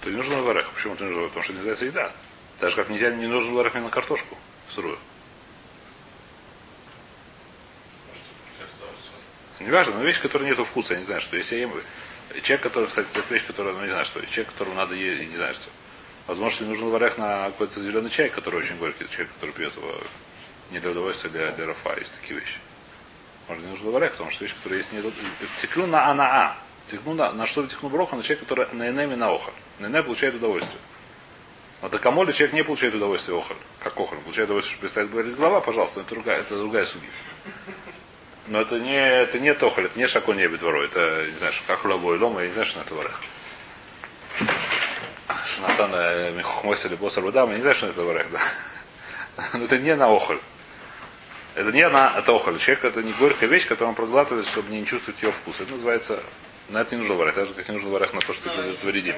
[0.00, 0.70] то не нужно варех.
[0.70, 1.28] Почему это не варех?
[1.28, 2.12] Потому что это называется еда.
[2.60, 4.36] Даже как нельзя, не нужно варех мне на картошку
[4.68, 4.98] сырую.
[9.60, 11.36] Не важно, но вещь, которая нету вкуса, я не знаю, что.
[11.36, 11.72] Если я ем...
[12.42, 14.24] Человек, который, кстати, это вещь, которая, ну, не знаю, что.
[14.26, 15.68] Человек, которому надо есть, не знаю, что.
[16.26, 19.06] Возможно, что нужен варях на какой-то зеленый чай, который очень горький.
[19.08, 19.94] Человек, который пьет его
[20.70, 21.94] не для удовольствия, а для, для рафа.
[21.98, 22.56] Есть такие вещи.
[23.48, 25.02] Может, не нужен варях, потому что вещь, которая есть не
[25.60, 26.56] Текну на а на а.
[26.90, 29.52] Текну на, на что текну броха, на человек, который на энеме на охар.
[29.78, 30.80] На энеме получает удовольствие.
[31.82, 33.56] А до камоли человек не получает удовольствие охар.
[33.80, 34.18] Как охар.
[34.20, 37.08] Получает удовольствие, что перестает говорить голова, пожалуйста, это другая, это другая судья.
[38.46, 41.84] Но это не, это не тохаль, это не шакон не двору, это, не знаю, как
[41.84, 43.20] лобой лома, я не знаю, что на это варех.
[45.44, 48.40] Шанатан э, Михохмойса или Босар Будам, я не знаю, что на это варех, да.
[49.54, 50.40] Но это не на охоль.
[51.54, 52.58] Это не на это охоль.
[52.58, 55.60] Человек это не горькая вещь, которую он проглатывает, чтобы не чувствовать ее вкус.
[55.60, 56.22] Это называется,
[56.68, 57.34] на это не нужно варить.
[57.34, 59.16] Так же, как не нужно варить на то, что это творидим.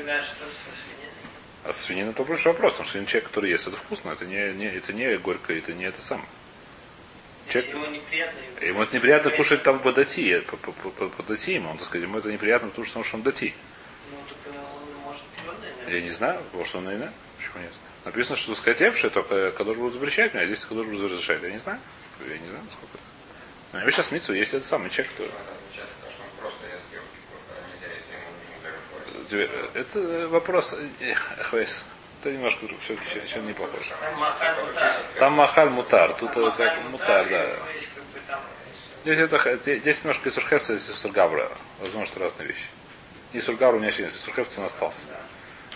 [1.65, 4.67] А свинина это больше вопрос, потому что человек, который ест, это вкусно, это не, не,
[4.67, 6.27] это не горько, это не это самое.
[7.49, 8.39] Человек, ему неприятно.
[8.61, 11.87] Ему это неприятно кушать там по дати, по, по, по, по дати ему, он, так
[11.87, 13.55] сказать, ему это неприятно, потому что, потому что он дати.
[14.11, 17.73] Ну, так он может твердое, Я не знаю, потому что он и Почему нет?
[18.05, 21.43] Написано, что скотевшие, только когда будут запрещать меня, а здесь когда будут разрешать.
[21.43, 21.79] Я не знаю.
[22.21, 23.13] Я не знаю, сколько это.
[23.73, 25.29] Но я сейчас мицу, есть этот самый человек, кто.
[29.75, 30.77] Это вопрос,
[31.41, 31.85] хвейс.
[32.23, 33.83] Это немножко все, все, все не похоже.
[35.19, 36.13] Там махаль мутар.
[36.13, 37.49] Тут как мутар, да.
[39.03, 41.51] Здесь это здесь немножко из Сурхевца, здесь Сургавра.
[41.81, 42.67] Возможно, что разные вещи.
[43.33, 45.01] И Сургавра у меня еще из Сурхевца он остался.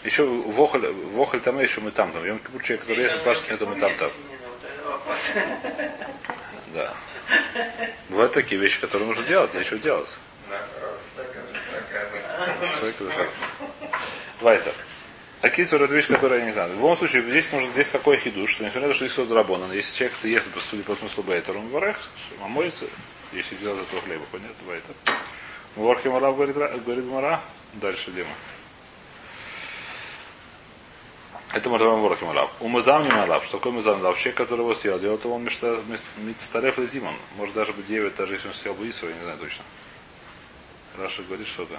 [0.05, 2.25] Еще Вохаль, Вохаль там еще мы там, там.
[2.25, 4.11] Йом Кипур человек, который есть, башня, это мы там там.
[6.73, 6.95] Да.
[8.09, 10.17] Бывают такие вещи, которые нужно делать, еще делать.
[14.41, 14.75] Вайтер.
[15.42, 16.70] А кицур это вещь, которая я не знаю.
[16.70, 19.70] В любом случае, здесь нужно, здесь такой хидуш, что несмотря на то, что здесь драбона,
[19.72, 21.99] если человек ест, судя по смыслу бейтер, он варех,
[22.42, 22.87] а молится,
[23.33, 24.94] если делать этого хлеба, понятно, бейтер.
[25.77, 27.42] Ворхи Мара говорит, говорит Мара,
[27.75, 28.31] дальше Дима.
[31.53, 32.49] Это называем ворхи Мара.
[32.61, 33.44] У Мазам не Малав.
[33.44, 34.01] Что такое Мазам?
[34.01, 34.99] Вообще, который его сделал.
[34.99, 37.14] Делал то он Мицтареф Зимон.
[37.37, 39.64] Может даже быть 9, даже если он съел бы Ису, я не знаю точно.
[40.99, 41.79] Раша говорит что-то.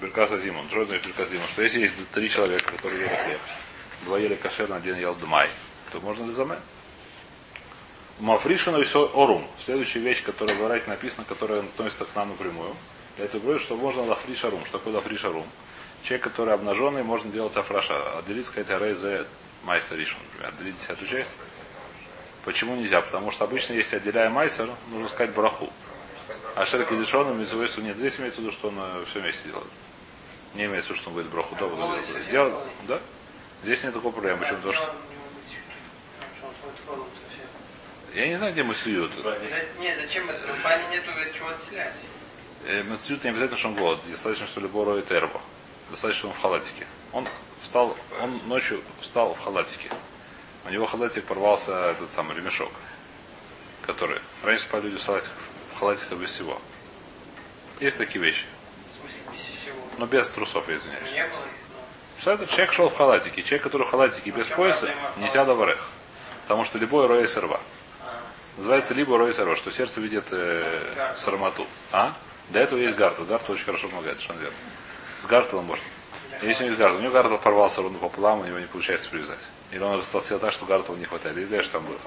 [0.00, 0.68] Беркаса Зимон.
[0.68, 1.48] Что значит Зимон?
[1.48, 3.40] Что если есть три человека, которые ели хлеб,
[4.04, 5.48] два ели кошерно, один ел дмай,
[5.90, 6.58] то можно замен.
[8.18, 9.46] Мафришину все орум.
[9.58, 12.74] Следующая вещь, которая в Арайте написана, которая относится к нам напрямую.
[13.18, 14.64] Это говорит, что можно лафришарум.
[14.64, 15.46] Что такое лафришарум?
[16.02, 18.18] Человек, который обнаженный, можно делать афраша.
[18.18, 19.26] Отделить, сказать, арейзе
[19.64, 20.54] майса ришун, например.
[20.54, 21.30] Отделить десятую часть.
[22.44, 23.00] Почему нельзя?
[23.00, 25.70] Потому что обычно, если отделяя майсер, нужно сказать браху.
[26.54, 27.96] А шерки дешоном митцвойсу нет.
[27.96, 29.68] Здесь имеется в виду, что он э, все вместе делает.
[30.56, 33.00] Не имеется в виду, что он говорит браху да, вот да?
[33.62, 34.40] Здесь нет такой проблемы.
[34.40, 34.56] Почему?
[34.56, 34.94] Потому что
[38.14, 39.12] я не знаю, где мы суют.
[39.78, 40.54] Не, зачем это?
[40.54, 41.92] В бане нету чего отделять.
[42.64, 44.00] Э, Мацют не обязательно, что он голод.
[44.10, 45.40] Достаточно, что любой роет эрбо.
[45.90, 46.86] Достаточно, что он в халатике.
[47.12, 47.28] Он
[47.60, 49.90] встал, он ночью встал в халатике.
[50.64, 52.72] У него халатик порвался этот самый ремешок.
[53.82, 54.18] Который.
[54.42, 55.36] Раньше спали люди в халатиках,
[55.74, 56.58] в халатиках без всего.
[57.80, 58.46] Есть такие вещи.
[58.94, 59.85] В смысле, без всего.
[59.98, 61.10] Но без трусов, я извиняюсь.
[61.12, 61.42] Не было
[62.18, 63.42] Что это человек шел в халатике.
[63.42, 65.88] Человек, который в халатике без пояса, нельзя до варех.
[66.42, 67.60] Потому что любой рой сорва.
[68.56, 71.66] Называется либо рой сорва, что сердце видит э, сармату.
[71.92, 72.14] А?
[72.50, 73.24] Для этого есть гартл.
[73.24, 74.56] Гартл очень хорошо помогает, совершенно верно.
[75.20, 75.84] С гартлом можно.
[76.42, 79.08] Если у него есть гартл, у него гартл порвался ровно пополам, у него не получается
[79.08, 79.48] привязать.
[79.72, 81.36] Или он растолстел так, что гартла не хватает.
[81.36, 81.98] Я знаю, что там было.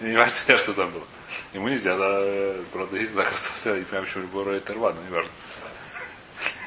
[0.00, 1.04] Не важно, что там было.
[1.52, 5.02] Ему нельзя, да, э, правда, есть так растолстел, я не понимаю, почему любой рва, но
[5.02, 5.30] не важно.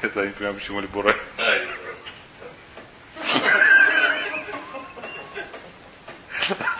[0.02, 1.16] Это я не понимаю, почему любой рой.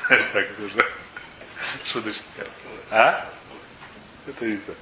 [0.09, 0.93] Так, это уже
[1.85, 2.23] шуточка.
[2.91, 3.29] А?
[4.27, 4.75] Это это.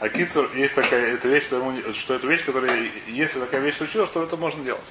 [0.00, 4.22] А кицур, есть такая эта вещь, что, это вещь, которая, если такая вещь случилась, то
[4.22, 4.84] это можно делать.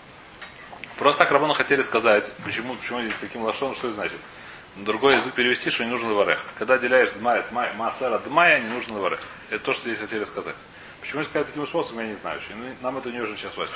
[0.97, 4.17] Просто так Рабану хотели сказать, почему, почему таким лошоном, что это значит.
[4.75, 6.45] На другой язык перевести, что не нужен варех.
[6.59, 9.21] Когда отделяешь дмай от май, маасара дмая, не нужен варех.
[9.49, 10.55] Это то, что здесь хотели сказать.
[11.07, 12.41] Почему сказать таким способом, я не знаю.
[12.81, 13.73] Нам это не нужно сейчас власть.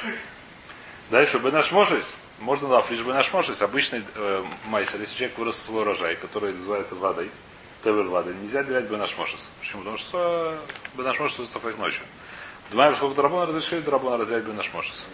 [1.10, 2.04] Дальше наш можешь,
[2.40, 6.96] можно да, лишь наш можешь, обычный э, майсер, если человек вырос свой урожай, который называется
[6.96, 7.32] вадой,
[7.86, 9.40] тевер вадой, нельзя отделять наш можешь.
[9.62, 9.84] Почему?
[9.84, 10.60] Потому что
[10.96, 12.04] наш можешь состоит ночью.
[12.70, 15.06] Думаю, сколько драбона разрешили драбона разделять наш можешь.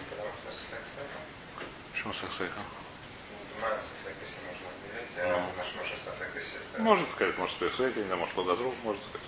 [1.92, 2.58] Почему сахсейха?
[6.78, 9.27] Может сказать, может, что я не знаю, может, газру, может сказать.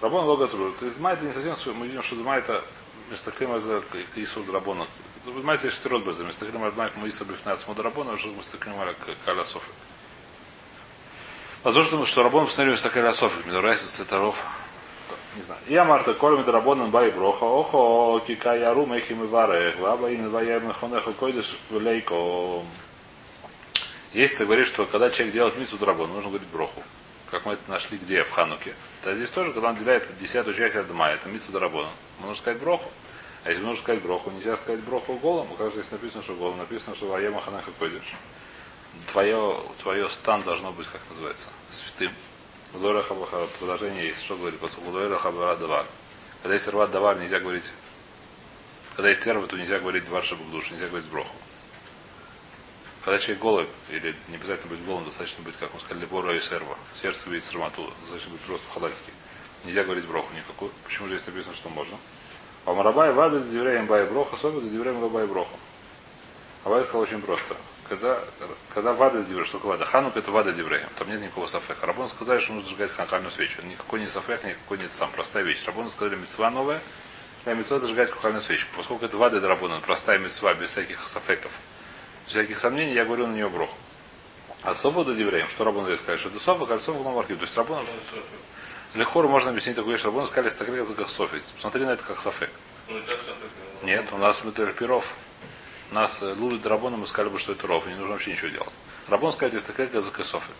[0.00, 0.72] Рабон логотру.
[0.72, 1.74] То есть Дма это не совсем свой.
[1.74, 2.64] Мы видим, что Дма это
[3.08, 3.82] вместо клима за
[4.16, 4.86] Исур Драбона.
[5.26, 6.22] Дма это база.
[6.22, 9.72] Вместо клима Дма мы Исур Бифнат Драбона, уже вместо клима Каля Софик.
[11.62, 13.44] Возможно, что Рабон вместо Каля Софик.
[13.46, 14.42] Медурайса Цитаров.
[15.36, 15.60] Не знаю.
[15.68, 17.44] Я Марта Колем Драбонан Бай Броха.
[17.44, 19.78] Охо, Кика Яру Мехим и Варех.
[19.78, 22.62] Ваба и Наваяем Хонеха Койдеш Велейко.
[24.12, 26.82] Если ты говоришь, что когда человек делает мицу драбон, нужно говорить броху.
[27.30, 28.24] Как мы это нашли где?
[28.24, 28.74] В Хануке.
[29.02, 31.86] То здесь тоже, когда он отделяет десятую часть от дома, это мицу драбон.
[32.20, 32.90] Нужно сказать броху.
[33.44, 35.48] А если нужно сказать броху, нельзя сказать броху голым.
[35.56, 36.58] Как здесь написано, что голым?
[36.58, 38.14] Написано, что ваема ханаха койдеш.
[39.10, 42.12] Твое, твое стан должно быть, как называется, святым.
[42.72, 44.22] Продолжение есть.
[44.22, 44.60] Что говорит?
[45.58, 45.86] давар.
[46.42, 47.70] Когда есть рват давар, нельзя говорить.
[48.96, 51.34] Когда есть терва, то нельзя говорить двар душ, нельзя говорить броху.
[53.04, 56.40] Когда человек голый, или не обязательно быть голым, достаточно быть, как мы сказали, бора и
[56.40, 56.76] серва.
[56.94, 59.12] Сердце видит сармату, достаточно быть просто халальский.
[59.64, 60.70] Нельзя говорить броху никакую.
[60.84, 61.96] Почему здесь написано, что можно?
[62.66, 65.56] А Марабай вада дивреем бай броха, особенно дивреем бай броха.
[66.64, 67.56] Абай сказал очень просто.
[67.88, 68.22] Когда,
[68.74, 69.86] когда вада дивреем, что такое вада?
[69.86, 70.88] Ханук это вада дивреем.
[70.96, 71.86] Там нет никакого сафека.
[71.86, 73.62] Рабон сказали, что нужно сжигать ханкальную свечу.
[73.62, 75.10] Никакой не сафек, никакой нет сам.
[75.10, 75.64] Простая вещь.
[75.64, 76.80] Рабон сказали, мецва новая.
[77.44, 78.70] Для мецва зажигать кухальную свечку.
[78.76, 81.50] Поскольку это вада драбона, простая мецва, без всяких сафеков
[82.30, 83.74] всяких сомнений, я говорю на нее броху.
[84.62, 87.38] А свобода евреям, что Рабон здесь сказать, что это софа, как софа архив.
[87.38, 87.86] То есть Рабон...
[88.94, 90.04] Легко можно объяснить такую вещь.
[90.04, 91.40] Рабон сказали, что как софи.
[91.54, 92.50] Посмотри на это как софек.
[93.82, 95.06] Нет, у нас это перов.
[95.90, 98.48] У нас э, лулит Рабона, мы сказали бы, что это ров, не нужно вообще ничего
[98.48, 98.70] делать.
[99.08, 100.54] Рабон сказали, здесь такая как софик.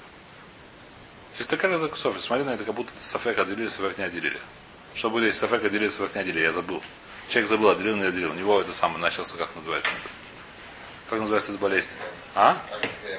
[1.34, 2.20] Здесь такая как софик.
[2.20, 4.40] Смотри на это, как будто софек отделили, софек не отделили.
[4.94, 6.42] Что будет, если софек отделили, софек не отделили?
[6.42, 6.82] Я забыл.
[7.28, 8.32] Человек забыл, отделил, не отделил.
[8.32, 9.92] У него это самое начался, как называется.
[11.10, 11.90] Как называется эта болезнь?
[12.36, 12.56] А?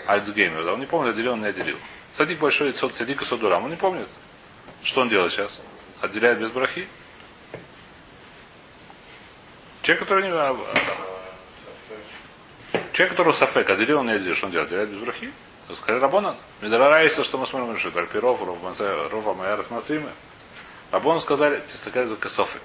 [0.07, 0.63] Альцгеймер.
[0.63, 1.77] Да, он не помнит, отделил, он не отделил.
[2.13, 3.65] Садик большой, садик и содурам.
[3.65, 4.07] Он не помнит.
[4.81, 5.59] Что он делает сейчас?
[5.99, 6.87] Отделяет без брахи?
[9.81, 10.31] Человек, который не...
[12.93, 14.35] Человек, которого сафек отделил, он не отделил.
[14.35, 14.69] Что он делает?
[14.69, 15.33] Отделяет без брахи?
[15.75, 16.37] Скажи Рабонан.
[16.61, 20.11] Медарарайса, что мы смотрим, что Тарпиров, Рова, Майя, Расматримы.
[20.91, 22.61] Рабону сказали, ты такая за софик.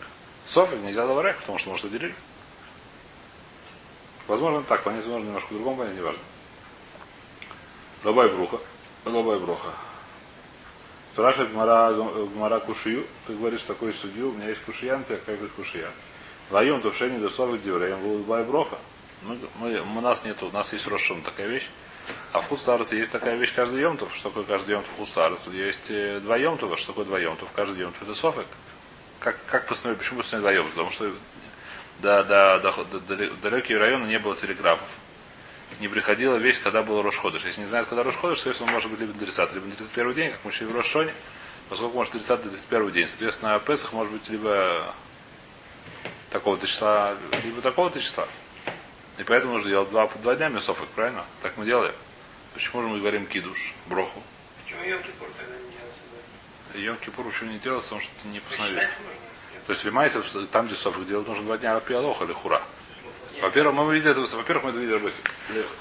[0.46, 2.14] Софик нельзя говорить, потому что может отделить.
[4.26, 6.20] Возможно так, понять возможно немножко по-другому понять, неважно.
[8.04, 8.58] Лобай Бруха.
[9.04, 9.70] Лобай Бруха.
[11.12, 11.92] Спрашивает Мара,
[12.34, 15.90] Мара Кушию, ты говоришь такой судью, у меня есть кушия, у тебя какая кушия.
[16.50, 18.78] Вайом то вшени до совы дивреем Лобай Броха.
[19.22, 21.70] Мы, мы, у нас нет, у нас есть Рошон такая вещь.
[22.32, 24.14] А в Хустарце есть такая вещь каждый йомтов.
[24.14, 25.50] Что такое каждый йомтов в Хустарце?
[25.50, 26.76] Есть э, два йомтова.
[26.76, 27.48] Что такое два йомтов?
[27.54, 28.46] Каждый йомтов это софик.
[29.18, 29.98] Как, как постановить?
[29.98, 30.70] Почему постановить два йомтова?
[30.70, 31.12] Потому что
[32.00, 34.88] до, до, до, до, далекие районы не было телеграфов.
[35.80, 37.44] Не приходила вещь, когда был Рошходыш.
[37.44, 40.40] Если не знает, когда Рошходыш, соответственно, он может быть либо 30 либо 31 день, как
[40.44, 41.12] мы еще и в Рошоне.
[41.68, 43.09] Поскольку может 30 31 день.
[43.09, 44.94] Соответственно, Песах может быть либо
[46.30, 48.28] такого-то числа, либо такого-то числа.
[49.18, 51.24] И поэтому нужно делать два, два дня мясофок, правильно?
[51.42, 51.94] Так мы делаем.
[52.54, 54.22] Почему же мы говорим кидуш, броху?
[54.64, 57.11] Почему Йом-Кипур тогда не делается?
[57.11, 58.88] Йом-Кипур почему не делается, потому что это не постановили.
[59.66, 62.62] То есть Лимайсов, там, где софик делать, нужно два дня пиалоха или хура.
[63.42, 65.12] Во-первых, мы видели это, во-первых, мы это видели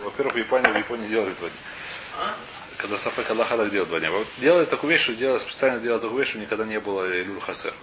[0.04, 2.34] Во-первых, в Японии, в Японии делали два дня.
[2.78, 4.10] Когда Сафек Аллаха так делал два дня.
[4.38, 7.74] Делали такую вещь, что делали, специально делали такую вещь, что никогда не было Илюль Хасер.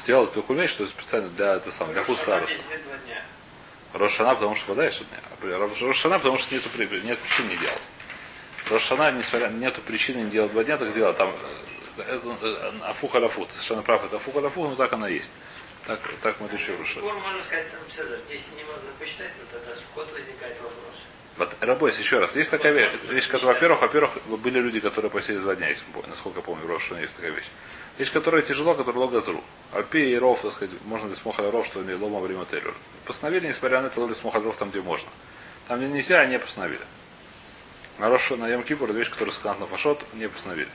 [0.00, 2.54] Сделал такую вещь, что специально для, это сам, для Хустаруса.
[3.92, 5.58] Рошана, потому что подаешь дня.
[5.58, 6.68] Рошана, потому что нету,
[7.04, 7.88] нет причин не делать.
[8.70, 11.16] Рошана, несмотря нету причины не делать два дня, так сделать.
[11.16, 11.61] Там это
[12.82, 13.44] афуха лафу.
[13.46, 15.32] Ты совершенно прав, это афуха лафу, но так она есть.
[15.84, 16.76] Так, так мы решили.
[16.76, 17.80] Можно сказать, там,
[18.26, 20.92] здесь не можно посчитать, но тогда скот возникает вопрос.
[21.38, 25.38] Вот, Рабойс, еще раз, есть такая вещь, вещь которая, во-первых, во-первых, были люди, которые посели
[25.38, 27.46] два дня, если, насколько я помню, в есть такая вещь.
[27.98, 29.42] Вещь, которая тяжело, которая логазру.
[29.72, 32.74] Альпи и ров, так сказать, можно ли смоха ров, что имеет лома время тейлер.
[33.06, 35.08] Постановили, несмотря на это, ловли смоха ров там, где можно.
[35.66, 36.82] Там, где нельзя, они постановили.
[37.98, 40.70] На Рош, на Ямкипур, вещь, которая сказана на фашот, не постановили.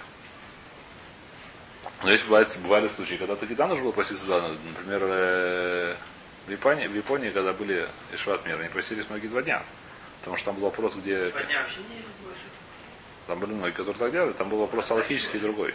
[2.03, 4.41] Но есть бывают, бывали случаи, когда таки да нужно было просить два.
[4.41, 5.95] Например, э,
[6.45, 9.63] в, Японии, в Японии, когда были Ишват мир, они просились многие два дня.
[10.19, 11.29] Потому что там был вопрос, где...
[11.29, 12.03] Два дня вообще не
[13.25, 14.33] Там были многие, которые так делали.
[14.33, 15.73] Там был вопрос аллахический другой.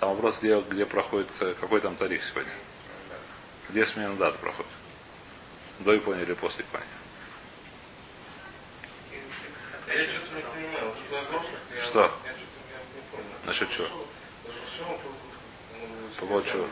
[0.00, 2.52] Там вопрос, где, где проходит, э, какой там тариф сегодня.
[3.68, 4.72] Где смена даты проходит.
[5.78, 6.88] До Японии или после Японии.
[9.86, 10.94] Я что-то не понимаю.
[11.80, 12.12] Что?
[13.44, 13.86] Насчет чего?
[14.72, 14.98] Почему,
[16.22, 16.66] По поводу чего?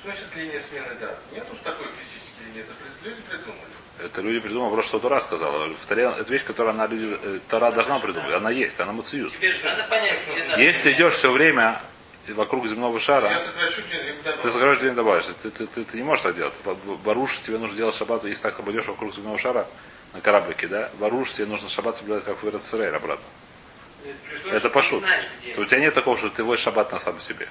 [0.00, 1.18] Что значит линия смены дат?
[1.32, 2.72] Нет уж такой физической линии, это
[3.02, 3.72] люди придумали.
[3.98, 5.74] Это люди придумали, просто что Тора сказала.
[5.74, 8.32] В Торе, это вещь, которую она люди, э, Тора должна придумать.
[8.32, 9.32] Она есть, она муциют.
[10.56, 11.80] Если ты идешь все время,
[12.28, 13.82] вокруг земного шара, сокращу
[14.42, 15.24] ты закроешь день добавишь.
[15.42, 16.54] Ты, ты, ты, ты не можешь так делать.
[17.04, 19.66] Баруш тебе нужно делать шаббат, если так обойдешь вокруг земного шара
[20.12, 20.88] на кораблике, да?
[21.00, 23.26] Баруш тебе нужно шаббат соблюдать, как в Эрцерейр обратно.
[24.46, 25.02] Это пошут.
[25.56, 27.48] У тебя нет такого, что ты водишь шаббат на самом себе.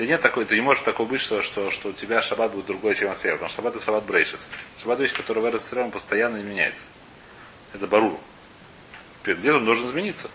[0.00, 2.64] Тебя нет такой, ты не можешь такого быть, что, что, что у тебя шаббат будет
[2.64, 3.32] другой, чем Ансер.
[3.32, 4.48] Потому что шаббат это шаббат брейшис.
[4.80, 6.86] Шаббат вещь, которая в Эрцерейр постоянно не меняется.
[7.74, 8.18] Это барур.
[9.24, 10.30] Перед делом должен измениться.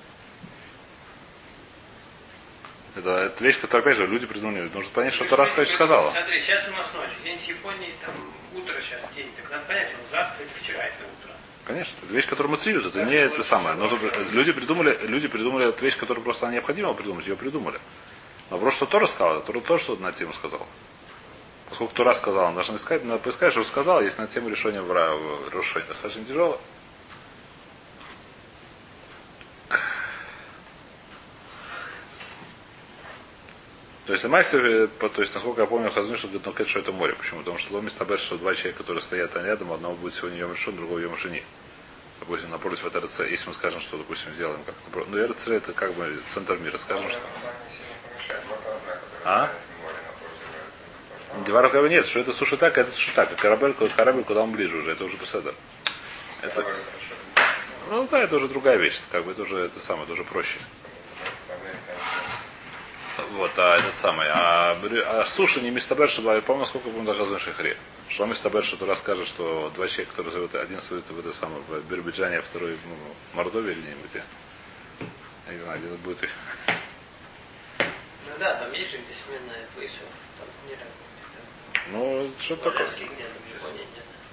[2.96, 4.70] Это, это вещь, которую, опять же, люди придумали.
[4.72, 6.12] Нужно понять, что Тора сказать, сказала.
[6.12, 8.14] Смотри, сейчас у нас ночь, день с Японии, там
[8.54, 9.32] утро сейчас день.
[9.36, 11.34] Так надо понять, ну завтра или вчера это утро.
[11.66, 13.76] Конечно, это вещь, которую мы цивят, это не это самое.
[13.76, 13.98] Нужно,
[14.30, 17.80] люди придумали, люди придумали эту вещь, которую просто необходимо придумать, ее придумали.
[18.50, 20.66] Вопрос, что Тора сказала, Тора тоже что на тему сказала.
[21.70, 25.88] Поскольку Тора сказала, нужно искать, надо поискать, что сказала, есть на тему решения в, Рушойне.
[25.88, 26.60] Достаточно тяжело.
[34.06, 37.16] То есть, Максе, то есть, насколько я помню, Хазун, что говорит, ну, что это море.
[37.16, 37.40] Почему?
[37.40, 40.76] Потому что Ломис Табер, что два человека, которые стоят рядом, одного будет сегодня Йом Решон,
[40.76, 41.44] другого Йом Шини.
[42.20, 43.22] Допустим, напротив от РЦ.
[43.22, 45.10] Если мы скажем, что, допустим, сделаем как напротив.
[45.12, 46.78] Ну, РЦ это как бы центр мира.
[46.78, 47.20] Скажем, что.
[49.24, 49.50] А?
[51.46, 53.32] Два рукава нет, что это суши так, а это суши так.
[53.32, 55.56] А корабль, корабль, куда он ближе уже, это уже посадок.
[56.42, 56.66] Это,
[57.90, 59.00] ну да, это уже другая вещь.
[59.12, 60.58] Как бы это уже это самое, это уже проще.
[63.34, 64.28] Вот, а этот самый.
[64.30, 67.78] А, а суши не мистабер, что я помню, сколько помню доказываем шихре.
[68.08, 71.62] Что мистабер, что ты расскажешь, что два человека, которые живут, один живет в это самое,
[71.68, 72.96] в Биробиджане, а второй ну,
[73.34, 74.12] в Мордовии или где-нибудь.
[74.14, 76.30] Я, не знаю, где это будет.
[78.40, 80.10] Да, там есть же где сменная поясов.
[80.40, 80.78] Там не.
[81.98, 82.88] Ну, что такое?
[82.88, 83.06] Где-то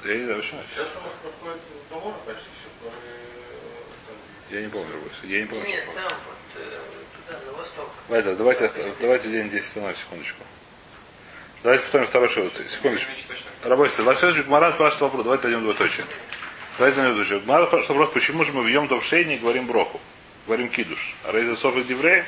[0.03, 0.07] в.
[0.07, 0.57] Я не знаю, вообще.
[0.75, 1.61] Сейчас у нас проходит
[1.91, 2.88] договор почти все.
[2.91, 5.19] э, Я не помню, Рубис.
[5.23, 6.79] Я не помню, Нет, там вот э,
[7.27, 7.88] туда, на восток.
[8.09, 10.43] Вайдер, давайте, давайте день 10 становится, секундочку.
[11.62, 12.51] Давайте повторим второй шоу.
[12.69, 13.11] Секундочку.
[13.62, 15.25] Рабочий, во следующий Гмара спрашивает вопрос.
[15.25, 16.05] Давайте дадим двоеточие.
[16.79, 17.41] Давайте дадим двоеточие.
[17.41, 20.01] Гмара спрашивает вопрос, почему же мы в Йом в шейне говорим броху?
[20.47, 21.15] Говорим кидуш.
[21.25, 22.21] А Рейза Соф и Диврей?
[22.21, 22.25] Э,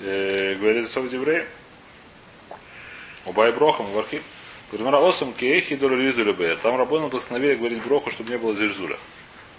[0.00, 1.44] Говорит Соф и Диврей?
[3.24, 4.22] Убай брохом, вархим.
[4.70, 6.56] Гмара осом кеехи долю любые.
[6.56, 8.98] Там Рабону постановили говорить броху, чтобы не было зирзура.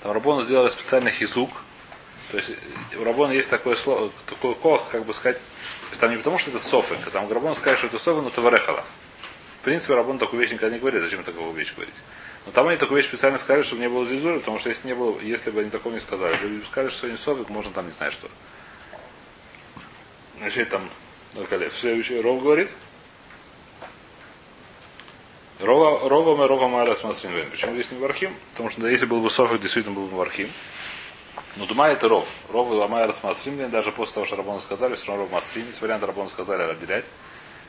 [0.01, 1.49] Там Рабону сделали специальный хизук.
[2.31, 5.41] То есть э, у Рабона есть такое слово, такой кох, как бы сказать,
[5.91, 8.29] то там не потому, что это софик, а там Рабон скажет, что это софик, но
[8.29, 8.85] таварехала.
[9.61, 11.95] В принципе, Рабон такую вещь никогда не говорит, зачем такую вещь говорить.
[12.45, 14.93] Но там они такую вещь специально сказали, чтобы не было зизура, потому что если не
[14.93, 17.93] было, если бы они такого не сказали, бы сказали, что не софик, можно там не
[17.93, 18.29] знаю что.
[20.39, 20.89] Значит, там,
[21.35, 22.71] ну, Калев, следующий Ров говорит.
[25.59, 27.49] Рова, Рова мы Рова Мара Смасринвен.
[27.51, 28.33] Почему здесь не Вархим?
[28.51, 30.49] Потому что да, если был бы Софик, действительно был бы Вархим.
[31.57, 32.25] Но Дума это Ров.
[32.49, 35.97] Ров и Амайр Масрин, даже после того, что Рабону сказали, все равно Ров Масрин, несмотря
[35.97, 37.05] на Рабону сказали отделять.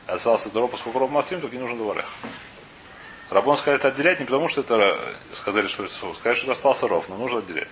[0.07, 2.05] Остался до Ров, поскольку Ров Масрин, только не нужен Дворех.
[3.29, 5.93] Рабон сказали отделять не потому, что это э, сказали, что это.
[5.93, 7.69] Сказали, что остался Ров, но нужно отделять.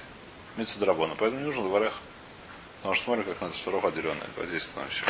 [0.57, 1.15] Митсу Драбона.
[1.17, 1.93] Поэтому не нужен Дворех.
[2.79, 4.27] Потому что смотрим, как надо, что Ров отделенный.
[4.37, 5.05] Вот здесь становимся.